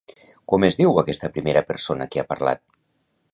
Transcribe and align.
Com 0.53 0.63
es 0.67 0.79
diu 0.79 0.97
aquesta 1.01 1.29
primera 1.35 1.63
persona 1.67 2.09
que 2.15 2.23
ha 2.23 2.25
parlat? 2.33 2.65